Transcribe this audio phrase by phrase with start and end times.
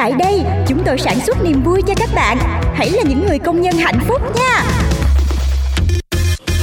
[0.00, 2.38] Tại đây, chúng tôi sản xuất niềm vui cho các bạn.
[2.74, 4.64] Hãy là những người công nhân hạnh phúc nha.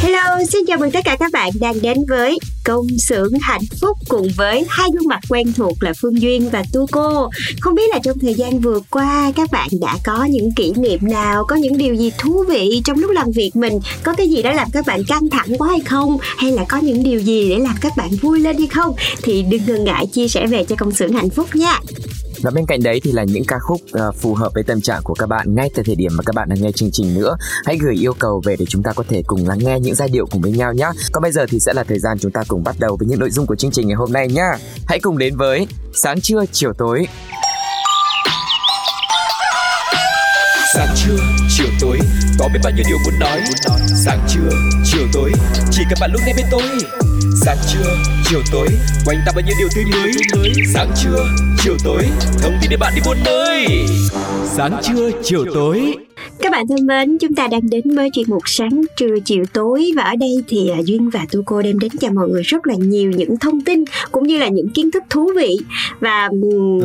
[0.01, 3.97] Hello, xin chào mừng tất cả các bạn đang đến với công xưởng hạnh phúc
[4.07, 7.29] cùng với hai gương mặt quen thuộc là Phương Duyên và Tu Cô.
[7.61, 10.99] Không biết là trong thời gian vừa qua các bạn đã có những kỷ niệm
[11.01, 14.41] nào, có những điều gì thú vị trong lúc làm việc mình, có cái gì
[14.41, 17.49] đó làm các bạn căng thẳng quá hay không, hay là có những điều gì
[17.49, 20.63] để làm các bạn vui lên hay không thì đừng ngần ngại chia sẻ về
[20.63, 21.79] cho công xưởng hạnh phúc nha.
[22.41, 25.01] Và bên cạnh đấy thì là những ca khúc uh, phù hợp với tâm trạng
[25.03, 27.37] của các bạn ngay từ thời điểm mà các bạn đang nghe chương trình nữa.
[27.65, 30.09] Hãy gửi yêu cầu về để chúng ta có thể cùng lắng nghe những giai
[30.09, 30.89] điệu cùng với nhau nhé.
[31.11, 33.19] Còn bây giờ thì sẽ là thời gian chúng ta cùng bắt đầu với những
[33.19, 34.51] nội dung của chương trình ngày hôm nay nhá.
[34.87, 37.07] Hãy cùng đến với sáng trưa chiều tối
[40.73, 41.17] sáng trưa
[41.49, 41.99] chiều tối
[42.39, 43.41] có biết bao nhiêu điều muốn nói
[44.05, 44.49] sáng trưa
[44.85, 45.31] chiều tối
[45.71, 46.61] chỉ cần bạn lúc này bên tôi
[47.41, 47.97] sáng trưa
[48.29, 48.67] chiều tối
[49.05, 50.11] quanh ta bao nhiêu điều tươi mới.
[50.73, 51.25] Sáng trưa
[51.63, 52.03] chiều tối
[52.41, 53.67] thông tin để bạn đi buôn nơi.
[54.45, 55.95] Sáng trưa chiều tối.
[56.39, 59.91] Các bạn thân mến, chúng ta đang đến với chuyên mục sáng trưa chiều tối.
[59.95, 62.67] Và ở đây thì à, Duyên và Tu Cô đem đến cho mọi người rất
[62.67, 65.57] là nhiều những thông tin cũng như là những kiến thức thú vị.
[65.99, 66.79] Và ừ.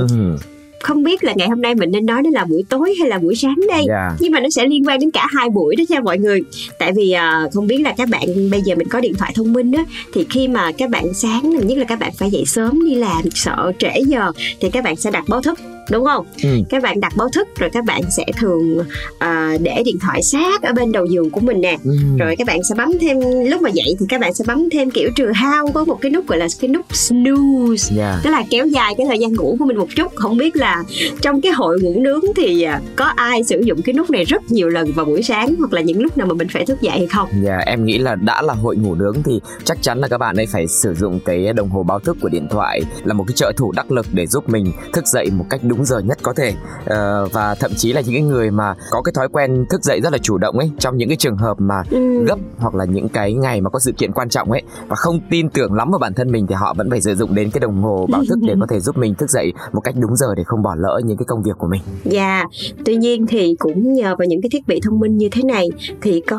[0.83, 3.19] Không biết là ngày hôm nay mình nên nói đó là buổi tối hay là
[3.19, 3.85] buổi sáng đây.
[3.89, 4.13] Yeah.
[4.21, 6.41] nhưng mà nó sẽ liên quan đến cả hai buổi đó nha mọi người.
[6.79, 9.53] Tại vì à, không biết là các bạn bây giờ mình có điện thoại thông
[9.53, 12.85] minh á thì khi mà các bạn sáng nhất là các bạn phải dậy sớm
[12.85, 15.59] đi làm sợ trễ giờ thì các bạn sẽ đặt báo thức
[15.91, 16.49] đúng không Ừ.
[16.69, 18.79] các bạn đặt báo thức rồi các bạn sẽ thường
[19.19, 21.91] à, để điện thoại sát ở bên đầu giường của mình nè Ừ.
[22.19, 23.21] rồi các bạn sẽ bấm thêm
[23.51, 26.11] lúc mà dậy thì các bạn sẽ bấm thêm kiểu trừ hao có một cái
[26.11, 28.21] nút gọi là cái nút snooze Yeah.
[28.25, 30.83] tức là kéo dài cái thời gian ngủ của mình một chút không biết là
[31.21, 34.43] trong cái hội ngủ nướng thì à, có ai sử dụng cái nút này rất
[34.53, 36.99] nhiều lần vào buổi sáng hoặc là những lúc nào mà mình phải thức dậy
[36.99, 40.09] hay không Dạ, em nghĩ là đã là hội ngủ nướng thì chắc chắn là
[40.09, 43.15] các bạn ấy phải sử dụng cái đồng hồ báo thức của điện thoại là
[43.15, 45.99] một cái trợ thủ đắc lực để giúp mình thức dậy một cách đúng giờ
[45.99, 49.29] nhất có thể Ờ, và thậm chí là những cái người mà có cái thói
[49.29, 52.25] quen thức dậy rất là chủ động ấy trong những cái trường hợp mà ừ.
[52.25, 55.21] gấp hoặc là những cái ngày mà có sự kiện quan trọng ấy và không
[55.31, 57.61] tin tưởng lắm vào bản thân mình thì họ vẫn phải sử dụng đến cái
[57.61, 60.27] đồng hồ báo thức để có thể giúp mình thức dậy một cách đúng giờ
[60.37, 61.81] để không bỏ lỡ những cái công việc của mình.
[62.05, 62.45] Dạ,
[62.85, 65.69] tuy nhiên thì cũng nhờ vào những cái thiết bị thông minh như thế này
[66.03, 66.39] thì có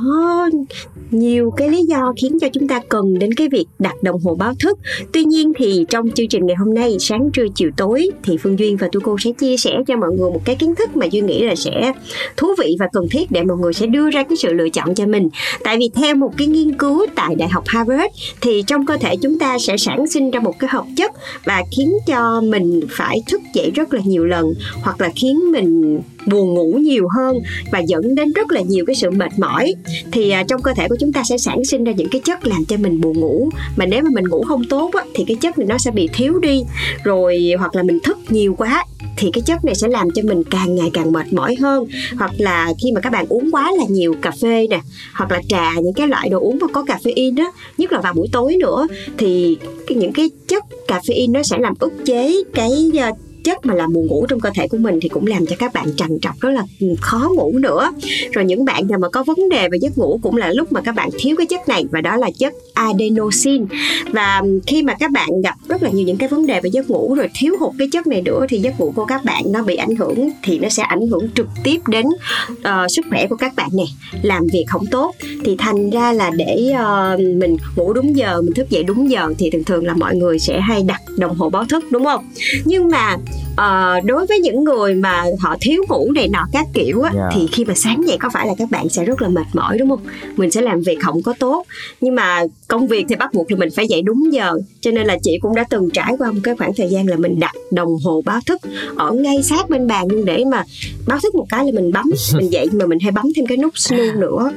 [1.12, 4.36] nhiều cái lý do khiến cho chúng ta cần đến cái việc đặt đồng hồ
[4.36, 4.80] báo thức.
[5.14, 8.60] Tuy nhiên thì trong chương trình ngày hôm nay sáng trưa chiều tối thì Phương
[8.60, 11.06] Duyên và Tu Cô sẽ chia sẻ cho mọi người một cái kiến thức mà
[11.06, 11.94] duy nghĩ là sẽ
[12.38, 14.96] thú vị và cần thiết để mọi người sẽ đưa ra cái sự lựa chọn
[14.96, 15.30] cho mình.
[15.64, 19.16] Tại vì theo một cái nghiên cứu tại Đại học Harvard thì trong cơ thể
[19.16, 21.12] chúng ta sẽ sản sinh ra một cái hợp chất
[21.46, 26.02] và khiến cho mình phải thức dậy rất là nhiều lần hoặc là khiến mình
[26.26, 27.40] buồn ngủ nhiều hơn
[27.72, 29.74] và dẫn đến rất là nhiều cái sự mệt mỏi.
[30.12, 32.48] Thì à, trong cơ thể của chúng ta sẽ sản sinh ra những cái chất
[32.48, 33.50] làm cho mình buồn ngủ.
[33.76, 36.10] Mà nếu mà mình ngủ không tốt á, thì cái chất này nó sẽ bị
[36.14, 36.64] thiếu đi.
[37.04, 38.86] Rồi hoặc là mình thức nhiều quá
[39.18, 41.86] thì cái chất này sẽ làm cho mình càng ngày càng mệt mỏi hơn.
[42.18, 44.80] Hoặc là khi mà các bạn uống quá là nhiều cà phê nè
[45.14, 48.14] hoặc là trà những cái loại đồ uống mà có caffeine đó nhất là vào
[48.14, 49.58] buổi tối nữa thì
[49.90, 53.12] những cái chất caffeine nó sẽ làm ức chế cái à,
[53.44, 55.74] chất mà làm buồn ngủ trong cơ thể của mình thì cũng làm cho các
[55.74, 56.64] bạn trằn trọc rất là
[57.02, 57.92] khó ngủ nữa.
[58.32, 60.82] Rồi những bạn nào mà có vấn đề về giấc ngủ cũng là lúc mà
[60.82, 63.66] các bạn thiếu cái chất này và đó là chất adenosine
[64.12, 66.90] và khi mà các bạn gặp rất là nhiều những cái vấn đề về giấc
[66.90, 69.64] ngủ rồi thiếu hụt cái chất này nữa thì giấc ngủ của các bạn nó
[69.64, 72.06] bị ảnh hưởng thì nó sẽ ảnh hưởng trực tiếp đến
[72.52, 73.86] uh, sức khỏe của các bạn nè.
[74.22, 75.16] Làm việc không tốt
[75.46, 79.34] thì thành ra là để uh, mình ngủ đúng giờ mình thức dậy đúng giờ
[79.38, 82.30] thì thường thường là mọi người sẽ hay đặt đồng hồ báo thức đúng không?
[82.66, 83.18] Nhưng mà
[83.56, 87.34] ờ, đối với những người mà họ thiếu ngủ này nọ các kiểu á Yeah.
[87.36, 89.78] thì khi mà sáng dậy có phải là các bạn sẽ rất là mệt mỏi
[89.78, 90.00] đúng không?
[90.36, 91.66] Mình sẽ làm việc không có tốt.
[92.02, 94.54] Nhưng mà công việc thì bắt buộc là mình phải dậy đúng giờ.
[94.82, 97.16] Cho nên là chị cũng đã từng trải qua một cái khoảng thời gian là
[97.18, 98.62] mình đặt đồng hồ báo thức
[98.96, 100.64] ở ngay sát bên bàn luôn để mà
[101.08, 103.58] báo thức một cái là mình bấm mình dậy mà mình hay bấm thêm cái
[103.58, 104.52] nút snooze nữa.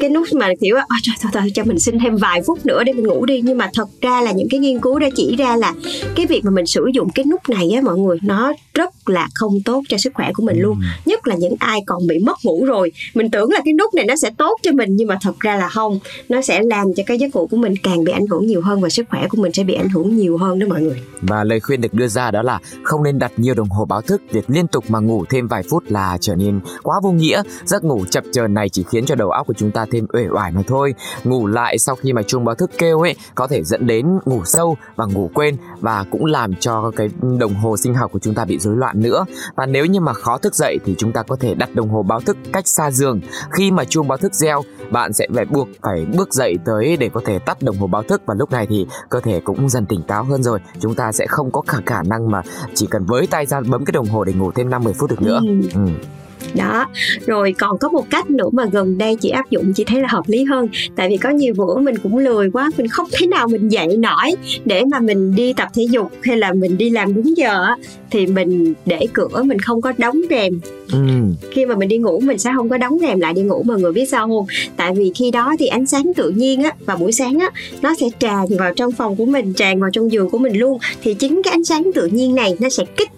[0.00, 2.84] Cái nút mà kiểu à, trời, trời, trời, cho mình xin thêm vài phút nữa
[2.84, 3.40] để mình ngủ đi.
[3.44, 5.74] Nhưng mà thật ra là những cái nghiên cứu đã chỉ ra là
[6.14, 9.28] cái việc mà mình sử dụng cái nút này á mọi người nó rất là
[9.34, 10.80] không tốt cho sức khỏe của mình luôn.
[11.06, 12.92] Nhất là những ai còn bị mất ngủ rồi.
[13.14, 15.56] Mình tưởng là cái nút này nó sẽ tốt cho mình nhưng mà thật ra
[15.56, 15.98] là không.
[16.28, 18.80] Nó sẽ làm cho cái giấc ngủ của mình càng bị ảnh hưởng nhiều hơn
[18.80, 21.02] và sức khỏe của mình sẽ bị ảnh hưởng nhiều hơn đó mọi người.
[21.22, 24.02] Và lời khuyên được đưa ra đó là không nên đặt nhiều đồng hồ báo
[24.02, 27.42] thức, việc liên tục mà ngủ thêm vài phút là trở nên quá vô nghĩa.
[27.64, 30.26] Giấc ngủ chập chờn này chỉ khiến cho đầu óc của chúng ta thêm uể
[30.30, 30.94] oải mà thôi.
[31.24, 34.42] Ngủ lại sau khi mà chuông báo thức kêu ấy có thể dẫn đến ngủ
[34.44, 38.34] sâu và ngủ quên và cũng làm cho cái đồng hồ sinh học của chúng
[38.34, 39.24] ta bị rối loạn nữa.
[39.56, 42.02] Và nếu như mà khó thức dậy thì chúng ta có thể đặt đồng hồ
[42.02, 43.20] báo thức cách xa giường.
[43.50, 47.10] Khi mà chuông báo thức reo, bạn sẽ phải buộc phải bước dậy tới để
[47.14, 49.86] có thể tắt đồng hồ báo thức và lúc này thì cơ thể cũng dần
[49.86, 50.58] tỉnh táo hơn rồi.
[50.80, 52.42] Chúng ta sẽ không có khả khả năng mà
[52.74, 55.22] chỉ cần với tay ra bấm cái đồng hồ để ngủ thêm 5-10 phút được
[55.22, 55.40] nữa.
[55.46, 55.68] Ừ.
[55.74, 55.90] Ừ.
[56.54, 56.86] đó.
[57.26, 60.08] Rồi còn có một cách nữa mà gần đây chị áp dụng chị thấy là
[60.10, 60.68] hợp lý hơn.
[60.96, 63.96] Tại vì có nhiều bữa mình cũng lười quá mình không thể nào mình dậy
[63.96, 67.64] nổi để mà mình đi tập thể dục hay là mình đi làm đúng giờ
[67.64, 67.76] á,
[68.10, 70.60] thì mình để cửa mình không có đóng rèm.
[70.92, 70.98] Ừ.
[71.50, 73.80] khi mà mình đi ngủ mình sẽ không có đóng rèm lại đi ngủ mọi
[73.80, 74.46] người biết sao không?
[74.76, 77.50] Tại vì khi đó thì ánh sáng tự nhiên á vào buổi sáng á
[77.82, 80.78] nó sẽ tràn vào trong phòng của mình tràn vào trong giường của mình luôn.
[81.02, 83.08] Thì chính cái ánh sáng tự nhiên này nó sẽ kích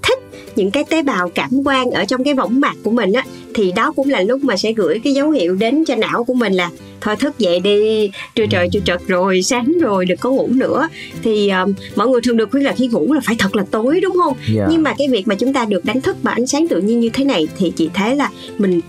[0.57, 3.25] những cái tế bào cảm quan ở trong cái võng mạc của mình á
[3.55, 6.35] thì đó cũng là lúc mà sẽ gửi cái dấu hiệu đến cho não của
[6.35, 6.71] mình là
[7.01, 10.89] thôi thức dậy đi trưa trời chưa trật rồi sáng rồi đừng có ngủ nữa
[11.23, 14.01] thì um, mọi người thường được khuyên là khi ngủ là phải thật là tối
[14.01, 14.69] đúng không Yeah.
[14.71, 17.01] nhưng mà cái việc mà chúng ta được đánh thức bằng ánh sáng tự nhiên
[17.01, 18.81] như thế này thì chị thấy là mình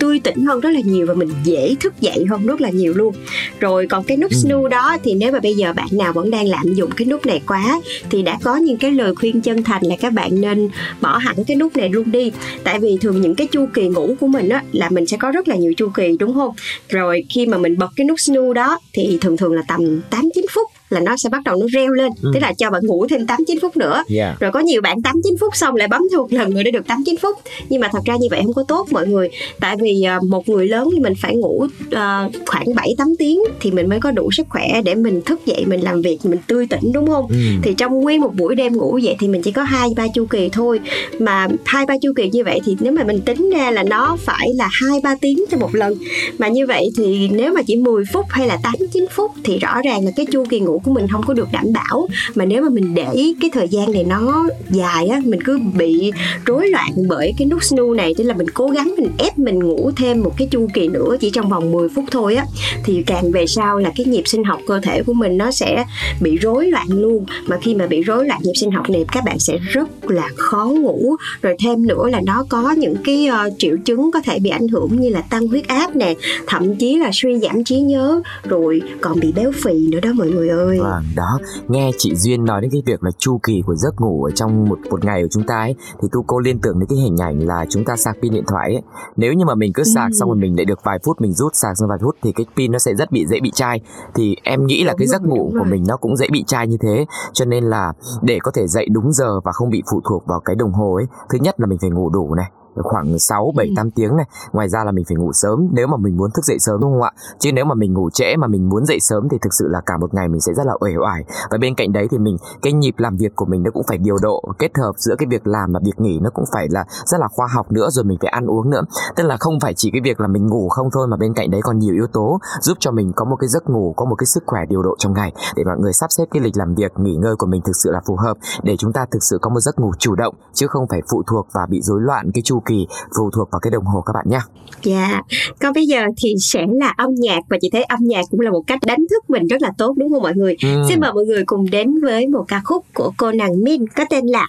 [0.00, 2.94] tươi tỉnh hơn rất là nhiều và mình dễ thức dậy hơn rất là nhiều
[2.94, 3.14] luôn.
[3.60, 4.36] Rồi còn cái nút Ừ.
[4.36, 7.26] snooze đó thì nếu mà bây giờ bạn nào vẫn đang lạm dụng cái nút
[7.26, 7.80] này quá
[8.10, 10.68] thì đã có những cái lời khuyên chân thành là các bạn nên
[11.00, 12.32] bỏ hẳn cái nút này luôn đi.
[12.64, 15.30] Tại vì thường những cái chu kỳ ngủ của mình á là mình sẽ có
[15.30, 16.54] rất là nhiều chu kỳ đúng không?
[16.88, 20.28] Rồi khi mà mình bật cái nút snooze đó thì thường thường là tầm 8
[20.34, 22.12] 9 phút là nó sẽ bắt đầu nó reo lên.
[22.22, 22.30] Ừ.
[22.34, 24.02] tức là cho bạn ngủ thêm 8 9 phút nữa.
[24.08, 24.40] Yeah.
[24.40, 26.70] rồi có nhiều bạn 8 9 phút xong lại bấm thêm một lần nữa để
[26.70, 27.36] được 8 9 phút.
[27.68, 29.28] Nhưng mà thật ra như vậy không có tốt mọi người.
[29.60, 33.40] Tại vì à, một người lớn thì mình phải ngủ à, khoảng 7 8 tiếng
[33.60, 36.38] thì mình mới có đủ sức khỏe để mình thức dậy mình làm việc mình
[36.46, 37.26] tươi tỉnh đúng không?
[37.28, 37.36] Ừ.
[37.62, 40.26] thì trong nguyên một buổi đêm ngủ vậy thì mình chỉ có hai ba chu
[40.26, 40.80] kỳ thôi.
[41.18, 44.16] Mà hai ba chu kỳ như vậy thì nếu mà mình tính ra là nó
[44.20, 45.94] phải là hai ba tiếng cho một lần.
[46.38, 49.58] Mà như vậy thì nếu mà chỉ 10 phút hay là 8 9 phút thì
[49.58, 52.08] rõ ràng là cái chu kỳ ngủ của mình không có được đảm bảo.
[52.34, 56.12] Mà nếu mà mình để cái thời gian này nó dài á mình cứ bị
[56.46, 59.58] rối loạn bởi cái nút snooze này tức là mình cố gắng mình ép mình
[59.58, 62.44] ngủ thêm một cái chu kỳ nữa chỉ trong vòng 10 phút thôi á
[62.84, 65.84] thì càng về sau là cái nhịp sinh học cơ thể của mình nó sẽ
[66.20, 67.24] bị rối loạn luôn.
[67.46, 70.28] Mà khi mà bị rối loạn nhịp sinh học này các bạn sẽ rất là
[70.36, 71.16] khó ngủ.
[71.42, 74.68] Rồi thêm nữa là nó có những cái uh, triệu chứng có thể bị ảnh
[74.68, 76.14] hưởng như là tăng huyết áp nè
[76.46, 80.30] thậm chí là suy giảm trí nhớ rồi còn bị béo phì nữa đó mọi
[80.30, 80.69] người ơi.
[80.78, 81.38] Vâng, đó,
[81.68, 84.68] nghe chị Duyên nói đến cái việc là chu kỳ của giấc ngủ ở trong
[84.68, 87.16] một một ngày của chúng ta ấy thì tu cô liên tưởng đến cái hình
[87.16, 88.82] ảnh là chúng ta sạc pin điện thoại ấy.
[89.16, 90.16] Nếu như mà mình cứ sạc Ừ.
[90.20, 92.46] xong rồi mình lại được vài phút mình rút sạc xong vài phút thì cái
[92.56, 93.80] pin nó sẽ rất bị dễ bị chai.
[94.14, 95.66] Thì em nghĩ là Đúng cái giấc rồi, ngủ đúng của rồi.
[95.70, 97.06] mình nó cũng dễ bị chai như thế.
[97.32, 100.40] Cho nên là để có thể dậy đúng giờ và không bị phụ thuộc vào
[100.40, 103.66] cái đồng hồ ấy, thứ nhất là mình phải ngủ đủ này khoảng 6, 7,
[103.66, 103.72] Ừ.
[103.76, 104.26] 8 tiếng này.
[104.52, 106.92] Ngoài ra là mình phải ngủ sớm nếu mà mình muốn thức dậy sớm đúng
[106.92, 107.12] không ạ?
[107.38, 109.80] Chứ nếu mà mình ngủ trễ mà mình muốn dậy sớm thì thực sự là
[109.86, 111.24] cả một ngày mình sẽ rất là uể oải.
[111.50, 113.98] Và bên cạnh đấy thì mình cái nhịp làm việc của mình nó cũng phải
[113.98, 116.84] điều độ Kết hợp giữa cái việc làm và việc nghỉ nó cũng phải là
[117.04, 118.82] rất là khoa học nữa Rồi mình phải ăn uống nữa.
[119.16, 121.50] Tức là không phải chỉ cái việc là mình ngủ không thôi mà bên cạnh
[121.50, 124.14] đấy còn nhiều yếu tố Giúp cho mình có một cái giấc ngủ, có một
[124.14, 125.32] cái sức khỏe điều độ trong ngày.
[125.56, 127.90] Để mọi người sắp xếp cái lịch làm việc, nghỉ ngơi của mình thực sự
[127.90, 130.66] là phù hợp Để chúng ta thực sự có một giấc ngủ chủ động Chứ
[130.66, 132.86] không phải phụ thuộc và bị rối loạn cái chu kỳ
[133.18, 134.38] phụ thuộc vào cái đồng hồ các bạn nhé.
[134.82, 135.22] Dạ,
[135.60, 138.50] còn bây giờ thì sẽ là âm nhạc và chị thấy âm nhạc cũng là
[138.50, 140.56] một cách đánh thức mình rất là tốt đúng không mọi người?
[140.62, 140.68] Ừ.
[140.88, 144.04] Xin mời mọi người cùng đến với một ca khúc của cô nàng Min có
[144.10, 144.46] tên là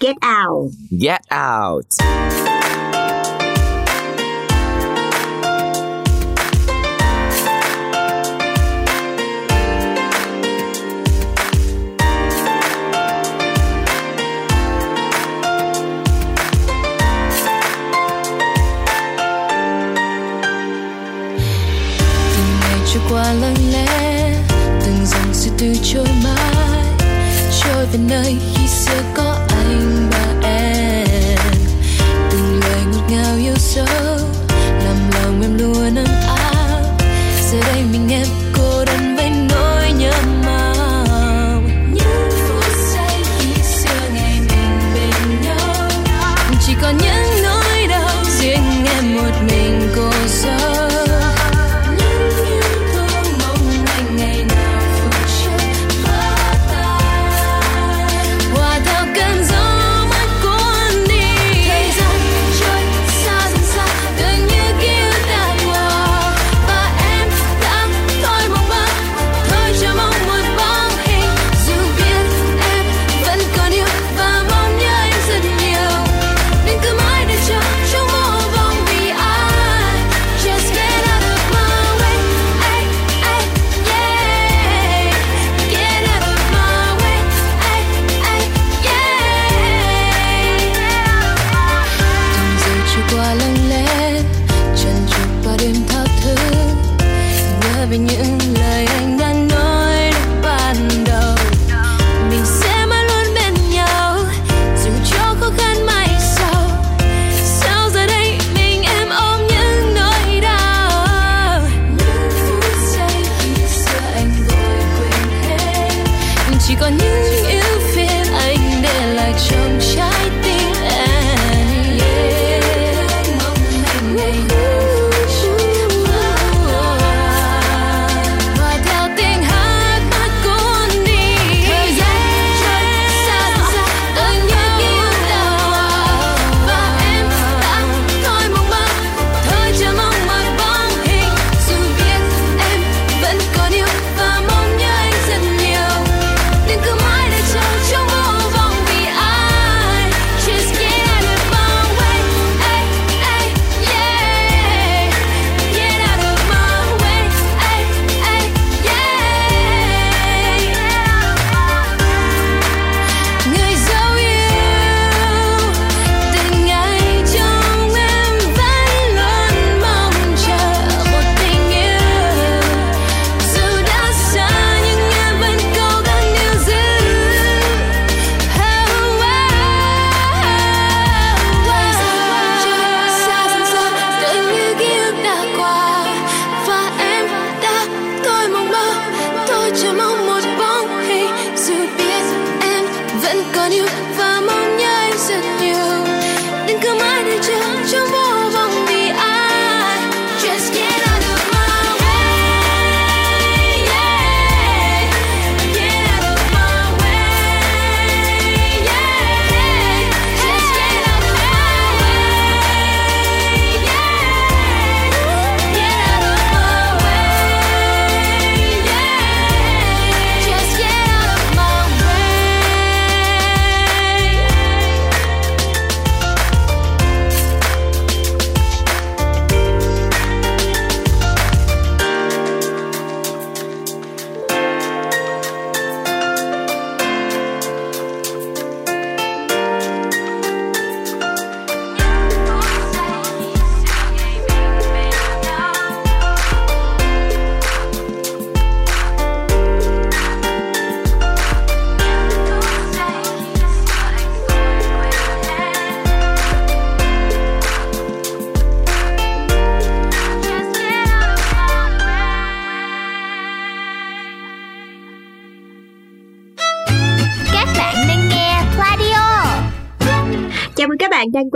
[0.00, 0.72] Get Out.
[0.90, 1.84] Get out.
[23.14, 24.32] Qua lặng lẽ,
[24.84, 26.84] từng dòng suy tư trôi mãi.
[27.62, 29.33] Trôi về nơi khi xưa có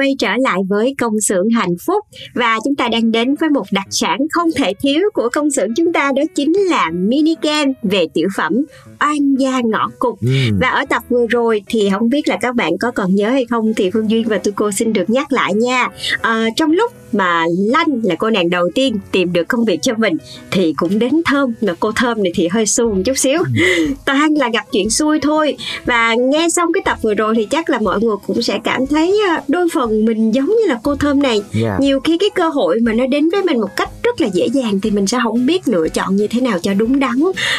[0.08, 2.04] quay trở lại với công xưởng hạnh phúc.
[2.34, 5.74] Và chúng ta đang đến với một đặc sản không thể thiếu của công xưởng
[5.76, 8.52] chúng ta đó chính là mini game về tiểu phẩm
[9.00, 10.58] oan gia ngõ cụt Ừm.
[10.60, 13.44] và ở tập vừa rồi thì không biết là các bạn có còn nhớ hay
[13.44, 15.88] không thì Phương Duyên và tôi cô xin được nhắc lại nha.
[16.20, 19.94] À, trong lúc mà Lanh là cô nàng đầu tiên tìm được công việc cho
[19.96, 20.16] mình
[20.50, 21.54] thì cũng đến Thơm.
[21.60, 23.42] Mà cô Thơm này thì hơi xu một chút xíu.
[24.04, 25.56] Toàn là gặp chuyện xui thôi.
[25.84, 28.86] Và nghe xong cái tập vừa rồi thì chắc là mọi người cũng sẽ cảm
[28.86, 31.80] thấy à, đôi phần mình giống như là cô Thơm này Yeah.
[31.80, 34.46] nhiều khi cái cơ hội mà nó đến với mình một cách rất là dễ
[34.46, 37.16] dàng thì mình sẽ không biết lựa chọn như thế nào cho đúng đắn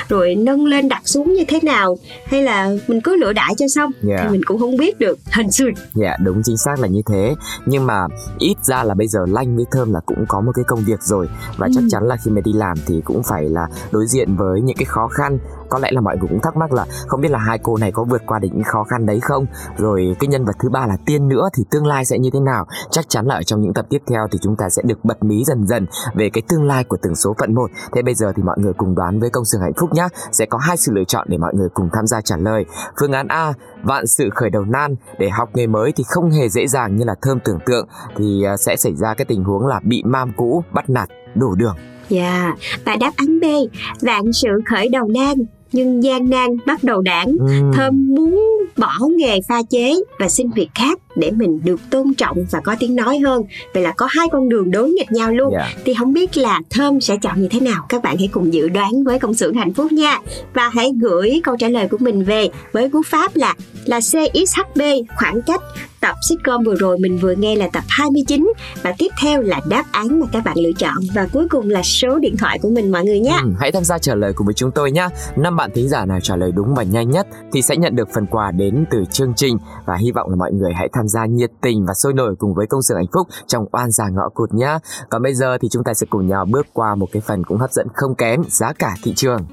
[0.10, 3.68] rồi nâng lên đặt xuống như thế nào hay là mình cứ lựa đại cho
[3.68, 4.22] xong Yeah.
[4.24, 7.36] thì mình cũng không biết được hình xui Dạ đúng chính xác là như thế
[7.66, 8.08] Nhưng mà
[8.40, 11.00] ít ra là bây giờ Lanh với Thơm là cũng có một cái công việc
[11.04, 11.28] rồi
[11.58, 11.88] Và chắc Ừ.
[11.92, 14.86] chắn là khi mà đi làm thì cũng phải là đối diện với những cái
[14.86, 15.40] khó khăn
[15.70, 17.92] có lẽ là mọi người cũng thắc mắc là không biết là hai cô này
[17.92, 19.46] có vượt qua được những khó khăn đấy không?
[19.78, 22.40] Rồi cái nhân vật thứ ba là Tiên nữa thì tương lai sẽ như thế
[22.40, 22.66] nào?
[22.92, 25.24] Chắc chắn là ở trong những tập tiếp theo thì chúng ta sẽ được bật
[25.24, 25.86] mí dần dần
[26.16, 27.72] về cái tương lai của từng số phận một.
[27.92, 30.46] Thế bây giờ thì mọi người cùng đoán với công xưởng hạnh phúc nhé Sẽ
[30.46, 32.66] có hai sự lựa chọn để mọi người cùng tham gia trả lời.
[33.00, 34.96] Phương án A vạn sự khởi đầu nan.
[35.20, 37.88] Để học nghề mới thì không hề dễ dàng như là thơm tưởng tượng.
[38.18, 41.56] Thì à, sẽ xảy ra cái tình huống là bị mam cũ bắt nạt đổ
[41.56, 41.76] đường.
[42.10, 43.44] Dạ, và đáp án B,
[44.02, 45.38] vạn sự khởi đầu nan,
[45.72, 47.28] nhưng gian nan bắt đầu đảng.
[47.40, 48.40] Ừm, Thơm muốn
[48.78, 52.76] bỏ nghề pha chế và xin việc khác để mình được tôn trọng và có
[52.80, 53.44] tiếng nói hơn.
[53.74, 55.54] Vậy là có hai con đường đối nghịch nhau luôn.
[55.54, 55.74] dạ.
[55.86, 57.86] Thì không biết là Thơm sẽ chọn như thế nào?
[57.90, 60.20] Các bạn hãy cùng dự đoán với công xưởng hạnh phúc nha.
[60.54, 64.82] Và hãy gửi câu trả lời của mình về với cú pháp là là CXHB
[65.18, 65.62] khoảng cách
[66.02, 69.84] tập sitcom vừa rồi mình vừa nghe là tập 29 và tiếp theo là đáp
[69.92, 72.92] án mà các bạn lựa chọn và cuối cùng là số điện thoại của mình
[72.92, 73.38] mọi người nhé.
[73.44, 75.08] Ừ, hãy tham gia trả lời cùng với chúng tôi nhé.
[75.36, 78.10] Năm bạn thính giả nào trả lời đúng và nhanh nhất thì sẽ nhận được
[78.14, 81.26] phần quà đến từ chương trình và hy vọng là mọi người hãy tham gia
[81.26, 84.30] nhiệt tình và sôi nổi cùng với công sở hạnh phúc trong oan già ngõ
[84.34, 84.78] cụt nhé.
[85.10, 87.58] Còn bây giờ thì chúng ta sẽ cùng nhau bước qua một cái phần cũng
[87.58, 89.46] hấp dẫn không kém giá cả thị trường.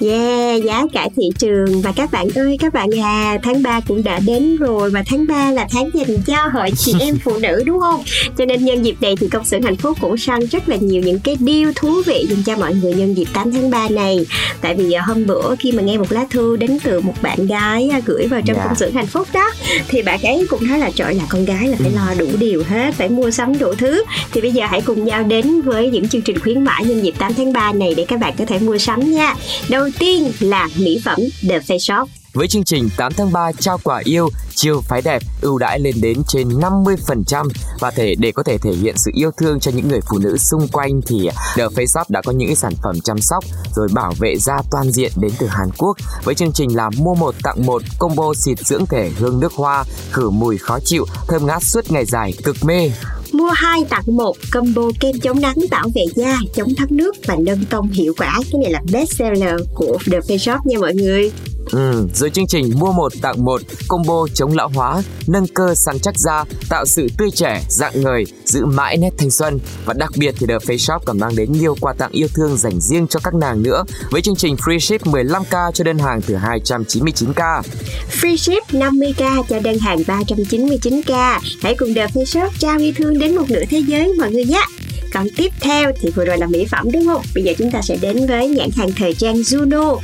[0.00, 4.02] Yeah, giá cả thị trường và các bạn ơi, các bạn à, tháng 3 cũng
[4.04, 7.62] đã đến rồi và tháng 3 là tháng dành cho hội chị em phụ nữ
[7.66, 8.02] đúng không?
[8.38, 11.02] Cho nên nhân dịp này thì công xưởng hạnh phúc cũng săn rất là nhiều
[11.02, 14.26] những cái deal thú vị dành cho mọi người nhân dịp 8 tháng 3 này.
[14.60, 17.46] Tại vì à, hôm bữa khi mà nghe một lá thư đến từ một bạn
[17.46, 18.64] gái à, gửi vào trong Dạ.
[18.64, 19.50] công xưởng hạnh phúc đó
[19.88, 22.62] thì bạn ấy cũng nói là trời là con gái là phải lo đủ điều
[22.68, 24.04] hết, phải mua sắm đủ thứ.
[24.32, 27.14] Thì bây giờ hãy cùng nhau đến với những chương trình khuyến mãi nhân dịp
[27.18, 29.34] 8 tháng 3 này để các bạn có thể mua sắm nha.
[29.68, 31.18] Đầu tiên là mỹ phẩm
[31.48, 32.08] The Face Shop.
[32.34, 35.94] Với chương trình 8 tháng 3 trao quà yêu, chiêu phái đẹp, ưu đãi lên
[36.00, 37.48] đến trên 50%
[37.80, 40.36] và thể để có thể thể hiện sự yêu thương cho những người phụ nữ
[40.38, 43.44] xung quanh thì The Face Shop đã có những sản phẩm chăm sóc
[43.76, 47.14] rồi bảo vệ da toàn diện đến từ Hàn Quốc với chương trình là mua
[47.14, 51.46] một tặng một combo xịt dưỡng thể hương nước hoa, khử mùi khó chịu, thơm
[51.46, 52.90] ngát suốt ngày dài, cực mê.
[53.32, 57.36] Mua 2 tặng 1 combo kem chống nắng bảo vệ da, chống thấm nước và
[57.40, 58.40] nâng tông hiệu quả.
[58.52, 61.30] Cái này là best seller của The Face Shop nha mọi người.
[61.72, 65.98] Ừ, rồi chương trình mua một tặng một combo chống lão hóa, nâng cơ săn
[66.02, 70.10] chắc da, tạo sự tươi trẻ, dạng người, giữ mãi nét thanh xuân và đặc
[70.16, 73.06] biệt thì The Face Shop còn mang đến nhiều quà tặng yêu thương dành riêng
[73.06, 77.62] cho các nàng nữa với chương trình free ship 15k cho đơn hàng từ 299k.
[78.20, 81.40] Free ship 50k cho đơn hàng 399k.
[81.62, 84.44] Hãy cùng The Face Shop trao yêu thương đến một nửa thế giới mọi người
[84.44, 84.60] nhé.
[85.12, 87.22] Còn tiếp theo thì vừa rồi là mỹ phẩm đúng không?
[87.34, 89.98] Bây giờ chúng ta sẽ đến với nhãn hàng thời trang Juno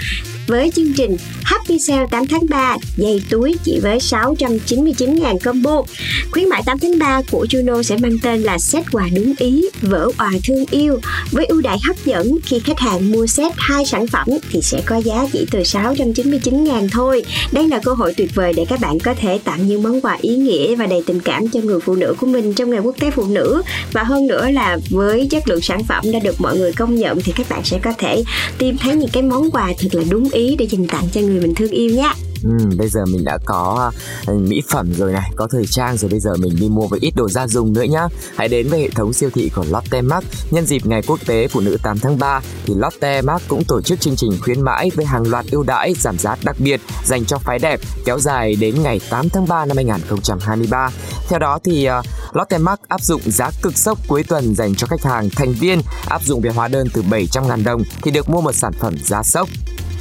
[0.47, 5.83] với chương trình Happy Sale 8 tháng 3 dây túi chỉ với 699.000 combo.
[6.31, 9.65] Khuyến mại 8 tháng 3 của Juno sẽ mang tên là set quà đúng ý,
[9.83, 13.87] vỡ quà thương yêu với ưu đãi hấp dẫn khi khách hàng mua set hai
[13.87, 17.25] sản phẩm thì sẽ có giá chỉ từ 699.000 thôi.
[17.53, 20.19] Đây là cơ hội tuyệt vời để các bạn có thể tặng những món quà
[20.21, 22.97] ý nghĩa và đầy tình cảm cho người phụ nữ của mình trong ngày quốc
[23.01, 26.59] tế phụ nữ và hơn nữa là với chất lượng sản phẩm đã được mọi
[26.59, 28.25] người công nhận thì các bạn sẽ có thể
[28.59, 31.41] tìm thấy những cái món quà thật là đúng ý để dành tặng cho người
[31.41, 32.13] mình thương yêu nhé.
[32.45, 33.93] Ừ, bây giờ mình đã có
[34.27, 37.01] ờ, mỹ phẩm rồi này, có thời trang rồi bây giờ mình đi mua với
[37.03, 38.09] ít đồ gia dụng nữa nhá.
[38.37, 40.25] Hãy đến với hệ thống siêu thị của Lotte Mart.
[40.51, 43.81] Nhân dịp ngày quốc tế phụ nữ 8 tháng 3 thì Lotte Mart cũng tổ
[43.83, 47.25] chức chương trình khuyến mãi với hàng loạt ưu đãi giảm giá đặc biệt dành
[47.25, 50.91] cho phái đẹp kéo dài đến ngày 8 tháng 3 năm 2023.
[51.29, 52.05] Theo đó thì uh,
[52.37, 55.81] Lotte Mart áp dụng giá cực sốc cuối tuần dành cho khách hàng thành viên
[56.07, 59.23] áp dụng về hóa đơn từ 700.000 đồng thì được mua một sản phẩm giá
[59.23, 59.49] sốc.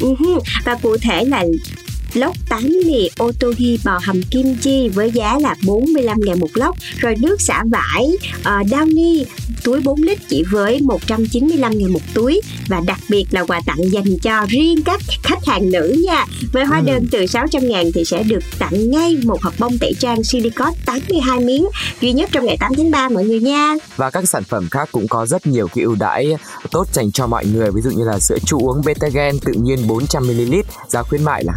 [0.04, 0.42] Uh-huh.
[0.66, 1.46] Và cụ thể là
[2.14, 6.78] lốc 8 mì otogi bò hầm kim chi với giá là 45 ngàn một lốc.
[6.98, 9.26] Rồi nước xả vải uh, Downy
[9.64, 12.42] túi 4 lít chỉ với 195 ngàn một túi.
[12.68, 16.26] Và đặc biệt là quà tặng dành cho riêng các khách hàng nữ nha.
[16.52, 19.94] Với hóa đơn từ 600 ngàn thì sẽ được tặng ngay một hộp bông tẩy
[20.00, 21.66] trang Silicot 82 miếng.
[22.02, 23.74] Duy nhất trong ngày 8 tháng 3 mọi người nha.
[23.96, 26.36] Và các sản phẩm khác cũng có rất nhiều cái ưu đãi
[26.72, 27.72] tốt dành cho mọi người.
[27.72, 31.54] Ví dụ như là sữa chua uống Betagen tự nhiên 400ml giá khuyến mại là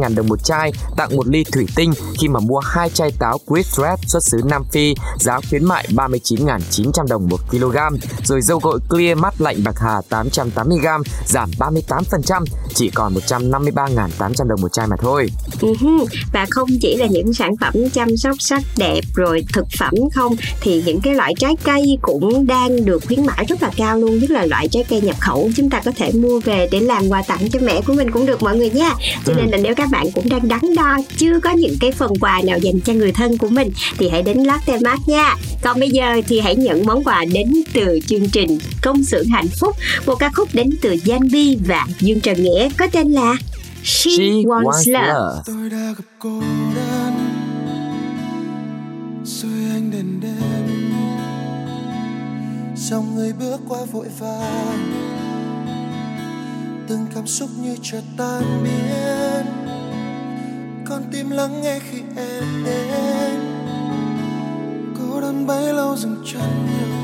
[0.00, 3.38] 22.000 đồng một chai tặng một ly thủy tinh khi mà mua hai chai táo
[3.46, 7.76] Quick Red xuất xứ Nam Phi giá khuyến mại 39.900 đồng một kg
[8.24, 14.60] rồi dầu gội Clear mắt lạnh bạc hà 880g giảm 38% chỉ còn 153.800 đồng
[14.60, 15.30] một chai mà thôi
[15.60, 16.06] uh-huh.
[16.32, 20.36] và không chỉ là những sản phẩm chăm sóc sắc đẹp rồi thực phẩm không
[20.60, 24.18] thì những cái loại trái cây cũng đang được khuyến mãi rất là cao luôn
[24.18, 27.08] nhất là loại trái cây nhập khẩu chúng ta có thể mua về để làm
[27.08, 28.94] quà tặng cho mẹ của mình cũng được mọi người nha
[29.26, 32.12] cho nên là nếu các bạn cũng đang đắn đo chưa có những cái phần
[32.20, 35.34] quà nào dành cho người thân của mình thì hãy đến Lotte Mart nha.
[35.62, 39.48] Còn bây giờ thì hãy nhận món quà đến từ chương trình công xưởng hạnh
[39.60, 43.36] phúc một ca khúc đến từ Gian Bi và Dương Trần Nghĩa có tên là
[43.82, 45.06] She, She Wants, wants Love.
[45.08, 45.42] love.
[45.46, 46.40] Tôi đã gặp cô
[46.76, 47.12] đơn
[49.24, 50.92] rồi anh đến đêm.
[52.76, 54.92] Dòng người bước qua vội vàng
[56.88, 59.65] từng cảm xúc như chợt tan biến
[60.88, 63.40] con tim lắng nghe khi em đến.
[64.98, 66.96] Cô đơn bấy lâu dừng chân nhiều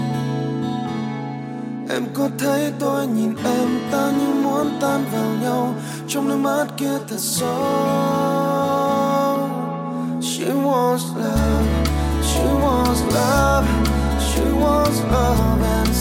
[1.90, 5.74] Em có thấy tôi nhìn em ta như muốn tan vào nhau.
[6.08, 7.58] Trong đôi mắt kia thật sâu.
[10.20, 11.66] She wants love,
[12.22, 13.66] she wants love
[14.34, 15.91] She wants love and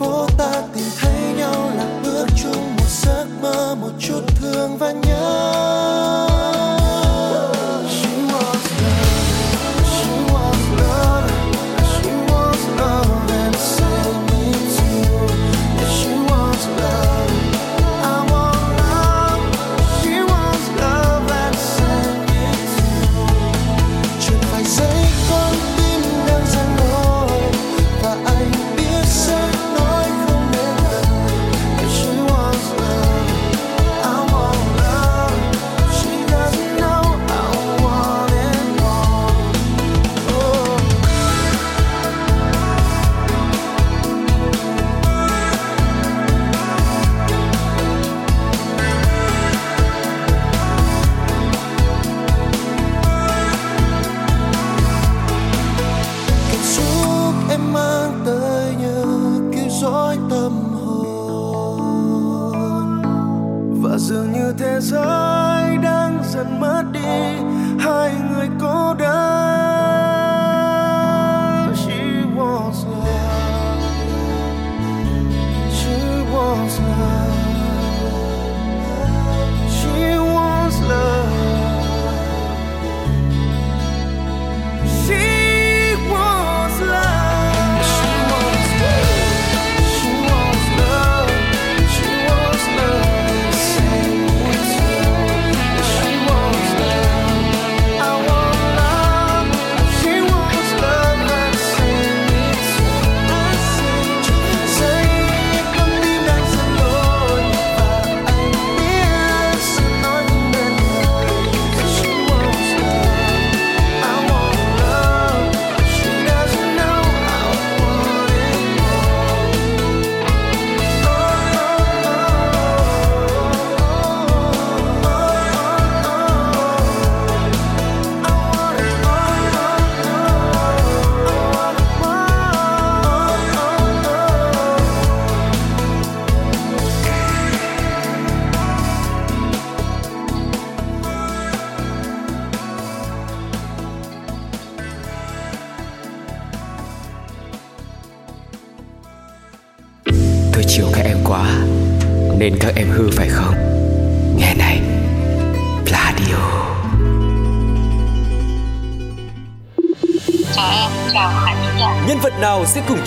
[0.00, 0.29] nơi
[64.10, 67.00] dường như thế giới đang dần mất đi.
[67.78, 69.69] Hai người cô đơn.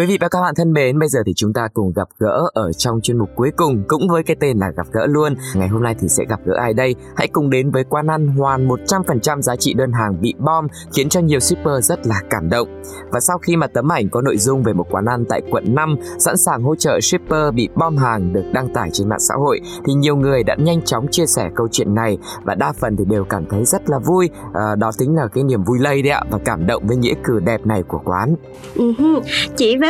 [0.00, 2.50] Quý vị và các bạn thân mến, bây giờ thì chúng ta cùng gặp gỡ
[2.54, 5.34] ở trong chuyên mục cuối cùng cũng với cái tên là gặp gỡ luôn.
[5.54, 6.94] Ngày hôm nay thì sẽ gặp gỡ ai đây?
[7.16, 11.08] Hãy cùng đến với quán ăn hoàn 100% giá trị đơn hàng bị bom khiến
[11.08, 12.82] cho nhiều shipper rất là cảm động.
[13.12, 15.74] Và sau khi mà tấm ảnh có nội dung về một quán ăn tại quận
[15.74, 19.34] 5 sẵn sàng hỗ trợ shipper bị bom hàng được đăng tải trên mạng xã
[19.34, 22.96] hội thì nhiều người đã nhanh chóng chia sẻ câu chuyện này và đa phần
[22.96, 24.30] thì đều cảm thấy rất là vui.
[24.54, 27.14] À, đó tính là cái niềm vui lây đấy ạ và cảm động với nghĩa
[27.24, 28.34] cử đẹp này của quán.
[28.76, 29.20] Uh-huh.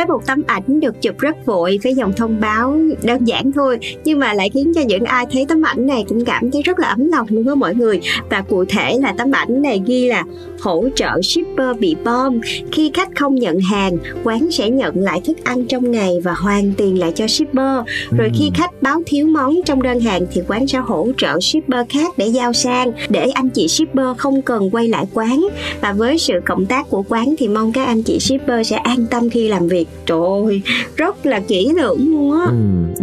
[0.05, 4.19] một tấm ảnh được chụp rất vội với dòng thông báo đơn giản thôi nhưng
[4.19, 6.87] mà lại khiến cho những ai thấy tấm ảnh này cũng cảm thấy rất là
[6.87, 7.99] ấm lòng luôn đó mọi người.
[8.29, 10.23] Và cụ thể là tấm ảnh này ghi là
[10.61, 12.39] hỗ trợ shipper bị bom.
[12.71, 16.73] Khi khách không nhận hàng quán sẽ nhận lại thức ăn trong ngày và hoàn
[16.77, 17.81] tiền lại cho shipper.
[18.17, 21.87] Rồi khi khách báo thiếu món trong đơn hàng thì quán sẽ hỗ trợ shipper
[21.89, 25.47] khác để giao sang để anh chị shipper không cần quay lại quán.
[25.81, 29.05] Và với sự cộng tác của quán thì mong các anh chị shipper sẽ an
[29.09, 30.61] tâm khi làm việc trời ơi
[30.95, 32.55] rất là kỹ lưỡng luôn á Ừ,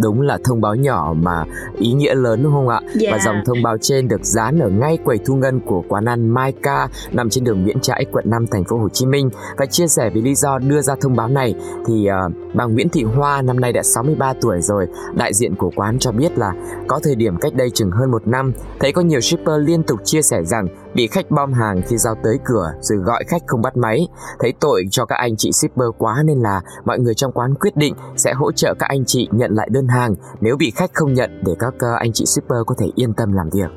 [0.03, 1.45] đúng là thông báo nhỏ mà
[1.79, 2.81] ý nghĩa lớn đúng không ạ?
[2.95, 3.11] Dạ.
[3.13, 6.29] Và dòng thông báo trên được dán ở ngay quầy thu ngân của quán ăn
[6.29, 9.31] Mai Ca nằm trên đường Nguyễn Trãi, quận 5, thành phố Hồ Chí Minh.
[9.59, 11.55] Và chia sẻ về lý do đưa ra thông báo này
[11.87, 14.87] thì uh, bà Nguyễn Thị Hoa năm nay đã 63 tuổi rồi.
[15.15, 16.53] Đại diện của quán cho biết là
[16.87, 20.01] có thời điểm cách đây chừng hơn một năm thấy có nhiều shipper liên tục
[20.05, 23.63] chia sẻ rằng bị khách bom hàng khi giao tới cửa rồi gọi khách không
[23.63, 24.09] bắt máy.
[24.39, 27.77] Thấy tội cho các anh chị shipper quá nên là mọi người trong quán quyết
[27.77, 31.15] định sẽ hỗ trợ các anh chị nhận lại đơn hàng nếu bị khách không
[31.15, 33.69] nhận để các ờ, anh chị shipper có thể yên tâm làm việc.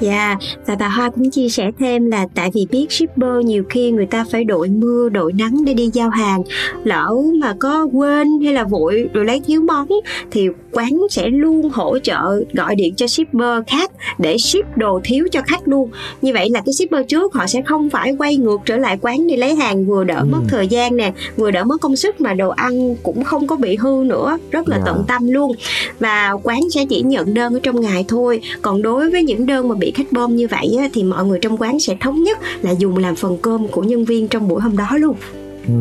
[0.00, 0.38] Dạ, yeah.
[0.66, 4.06] và bà Hoa cũng chia sẻ thêm là tại vì biết shipper nhiều khi người
[4.06, 6.42] ta phải đội mưa, đội nắng để đi giao hàng.
[6.84, 9.88] Lỡ mà có quên hay là vội rồi lấy thiếu món
[10.30, 15.28] thì quán sẽ luôn hỗ trợ gọi điện cho shipper khác để ship đồ thiếu
[15.32, 15.90] cho khách luôn.
[16.22, 19.26] Như vậy là cái shipper trước họ sẽ không phải quay ngược trở lại quán
[19.26, 20.46] đi lấy hàng vừa đỡ mất Ừ.
[20.48, 23.76] thời gian nè, vừa đỡ mất công sức mà đồ ăn cũng không có bị
[23.76, 24.82] hư nữa, rất là Dạ.
[24.86, 25.52] tận tâm luôn.
[26.00, 28.40] Và quán sẽ chỉ nhận đơn ở trong ngày thôi.
[28.62, 31.38] Còn đối với những đơn mà bị khách bom như vậy á, thì mọi người
[31.42, 34.60] trong quán sẽ thống nhất là dùng làm phần cơm của nhân viên trong buổi
[34.60, 35.16] hôm đó luôn.
[35.68, 35.74] ừ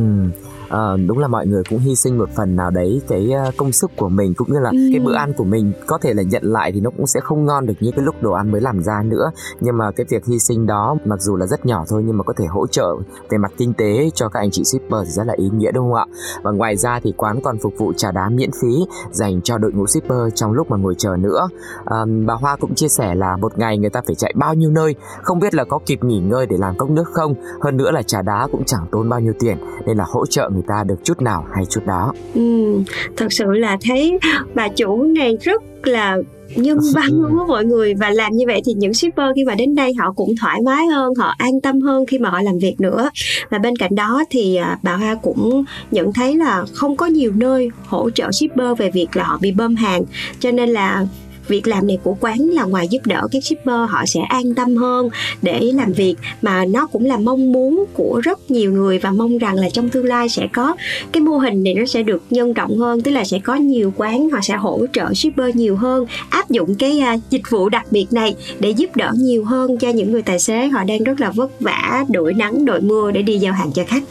[0.74, 3.72] ờ, đúng là mọi người cũng hy sinh một phần nào đấy cái ờ, công
[3.72, 4.90] sức của mình cũng như là Ừm.
[4.92, 5.74] cái bữa ăn của mình.
[5.88, 8.16] Có thể là nhận lại thì nó cũng sẽ không ngon được như cái lúc
[8.22, 9.32] đồ ăn mới làm ra nữa.
[9.60, 12.24] Nhưng mà cái việc hy sinh đó mặc dù là rất nhỏ thôi nhưng mà
[12.24, 12.96] có thể hỗ trợ
[13.30, 15.84] về mặt kinh tế cho các anh chị shipper thì rất là ý nghĩa đúng
[15.84, 16.06] không ạ?
[16.44, 19.72] Và ngoài ra thì quán còn phục vụ trà đá miễn phí dành cho đội
[19.72, 21.48] ngũ shipper trong lúc mà ngồi chờ nữa.
[21.86, 24.70] À, bà Hoa cũng chia sẻ là một ngày người ta phải chạy bao nhiêu
[24.70, 27.34] nơi không biết là có kịp nghỉ ngơi để làm cốc nước không?
[27.62, 30.50] Hơn nữa là trà đá cũng chẳng tốn bao nhiêu tiền nên là hỗ trợ
[30.50, 32.14] người ta được chút nào hay chút đó.
[32.34, 32.80] Ừ,
[33.18, 34.20] thật sự là thấy
[34.56, 36.18] bà chủ này rất là
[36.56, 37.94] nhân văn luôn á mọi người.
[37.94, 40.86] Và làm như vậy thì những shipper khi mà đến đây họ cũng thoải mái
[40.88, 43.10] hơn họ an tâm hơn khi mà họ làm việc nữa.
[43.50, 47.32] Và bên cạnh đó thì à, bà Hoa cũng nhận thấy là không có nhiều
[47.36, 50.04] nơi hỗ trợ shipper về việc là họ bị bơm hàng.
[50.40, 51.06] Cho nên là
[51.48, 54.76] việc làm này của quán là ngoài giúp đỡ các shipper họ sẽ an tâm
[54.76, 55.10] hơn
[55.42, 56.16] để làm việc.
[56.42, 59.90] Mà nó cũng là mong muốn của rất nhiều người và mong rằng là trong
[59.90, 60.76] tương lai sẽ có
[61.12, 63.94] cái mô hình này nó sẽ được nhân rộng hơn tức là sẽ có nhiều
[63.98, 67.86] quán họ sẽ hỗ trợ shipper nhiều hơn áp dụng cái uh, dịch vụ đặc
[67.92, 70.68] biệt này để giúp đỡ nhiều hơn cho những người tài xế.
[70.68, 73.84] Họ đang rất là vất vả đội nắng đội mưa để đi giao hàng cho
[73.88, 74.04] khách.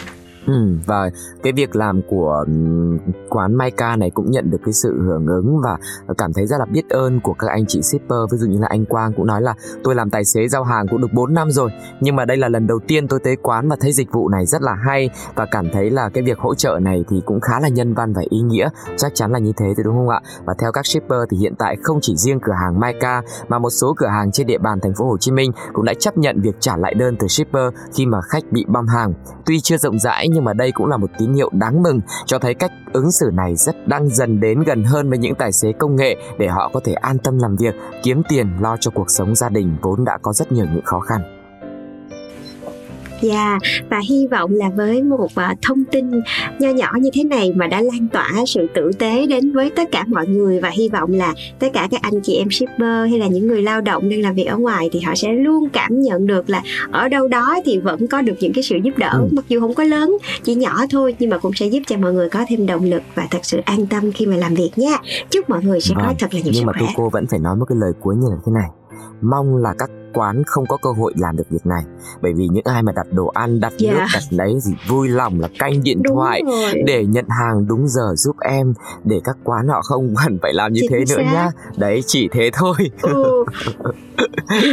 [0.53, 1.11] Ừ, và
[1.43, 2.45] cái việc làm của
[3.29, 5.79] quán quán Maika này cũng nhận được cái sự hưởng ứng và
[6.19, 8.19] cảm thấy rất là biết ơn của các anh chị shipper.
[8.33, 10.87] Ví dụ như là anh Quang cũng nói là tôi làm tài xế giao hàng
[10.91, 13.69] cũng được 4 năm rồi nhưng mà đây là lần đầu tiên tôi tới quán
[13.69, 16.55] và thấy dịch vụ này rất là hay và cảm thấy là cái việc hỗ
[16.55, 18.69] trợ này thì cũng khá là nhân văn và ý nghĩa.
[18.97, 20.21] Chắc chắn là như thế thì đúng không ạ?
[20.45, 23.71] Và theo các shipper thì hiện tại không chỉ riêng cửa hàng Maika mà một
[23.71, 26.41] số cửa hàng trên địa bàn thành phố Hồ Chí Minh cũng đã chấp nhận
[26.41, 29.13] việc trả lại đơn từ shipper khi mà khách bị bom hàng.
[29.47, 32.39] Tuy chưa rộng rãi nhưng mà đây cũng là một tín hiệu đáng mừng cho
[32.39, 35.73] thấy cách ứng xử này rất đang dần đến gần hơn với những tài xế
[35.73, 39.11] công nghệ để họ có thể an tâm làm việc, kiếm tiền lo cho cuộc
[39.11, 41.42] sống gia đình vốn đã có rất nhiều những khó khăn.
[43.23, 43.59] Dạ,
[43.91, 46.11] và hy vọng là với một à, thông tin
[46.59, 49.89] nho nhỏ như thế này mà đã lan tỏa sự tử tế đến với tất
[49.93, 53.19] cả mọi người và hy vọng là tất cả các anh chị em shipper hay
[53.19, 56.01] là những người lao động đang làm việc ở ngoài thì họ sẽ luôn cảm
[56.03, 59.11] nhận được là ở đâu đó thì vẫn có được những cái sự giúp đỡ
[59.13, 59.29] Ừ.
[59.33, 62.13] mặc dù không có lớn, chỉ nhỏ thôi nhưng mà cũng sẽ giúp cho mọi
[62.13, 64.97] người có thêm động lực và thật sự an tâm khi mà làm việc nha.
[65.31, 66.89] Chúc mọi người sẽ có Vâng, thật là nhiều Nhưng sức mà khỏe.
[66.97, 68.69] cô vẫn phải nói một cái lời cuối như là thế này.
[69.23, 71.83] Mong là các quán không có cơ hội làm được việc này
[72.23, 73.93] bởi vì những ai mà đặt đồ ăn đặt Dạ.
[73.93, 76.83] nước đặt đấy thì vui lòng là canh điện Đúng thoại rồi.
[76.87, 80.73] để nhận hàng đúng giờ giúp em để các quán họ không cần phải làm
[80.73, 81.33] như Chính thế nữa xác.
[81.33, 83.45] nhá đấy chỉ thế thôi Ừ.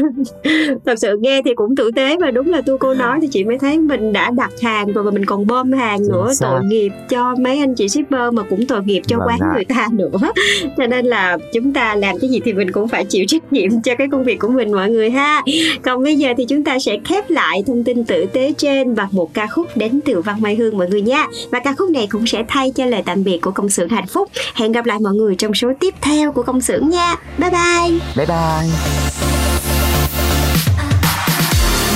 [0.86, 3.44] thật sự nghe thì cũng tử tế và đúng là tôi cô nói thì chị
[3.44, 6.46] mới thấy mình đã đặt hàng rồi mà mình còn bơm hàng Chính nữa xác.
[6.52, 9.52] tội nghiệp cho mấy anh chị shipper mà cũng tội nghiệp cho Vâng quán ạ.
[9.54, 10.32] người ta nữa
[10.78, 13.82] cho nên là chúng ta làm cái gì thì mình cũng phải chịu trách nhiệm
[13.82, 15.29] cho cái công việc của mình mọi người ha
[15.84, 19.10] còn bây giờ thì chúng ta sẽ khép lại thông tin tử tế trên bằng
[19.12, 22.08] một ca khúc đến từ Văn Mai Hương mọi người nha và ca khúc này
[22.08, 24.30] cũng sẽ thay cho lời tạm biệt của công xưởng hạnh phúc.
[24.54, 27.16] Hẹn gặp lại mọi người trong số tiếp theo của công xưởng nha.
[27.38, 28.00] Bye bye.
[28.16, 28.70] Bye bye.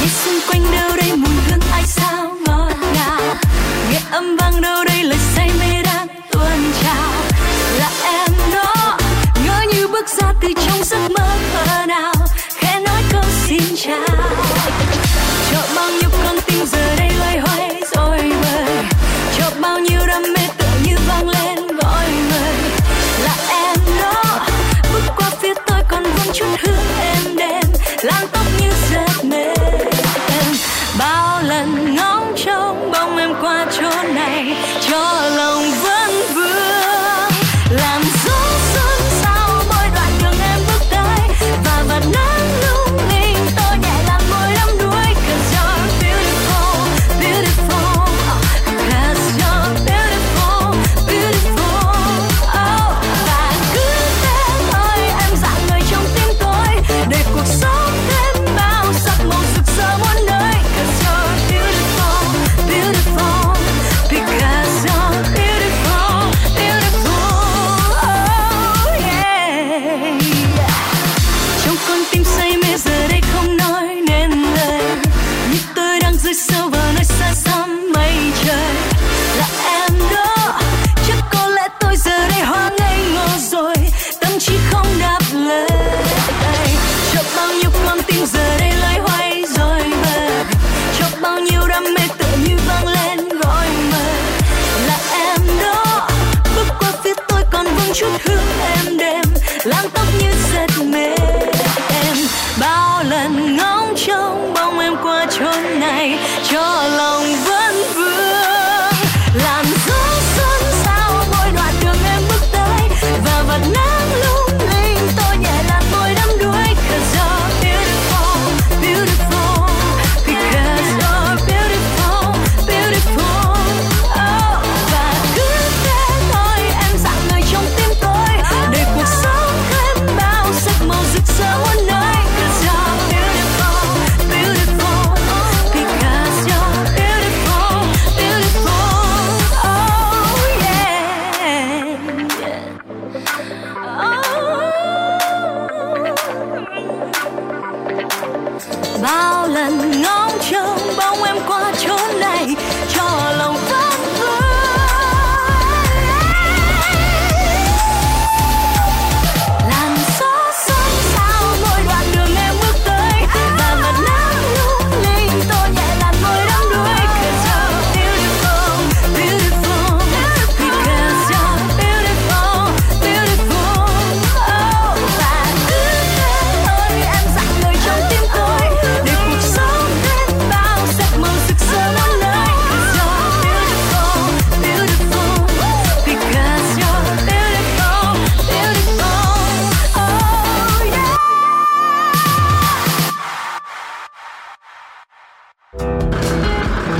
[0.02, 3.22] Nghe xung quanh đâu đây mùi hương ai sao ngọt ngào.
[3.92, 7.12] Nghe âm vang đâu đây lời say mê đang tuôn trào.
[7.80, 8.98] Là em đó
[9.46, 11.23] ngỡ như bước ra từ trong giấc mơ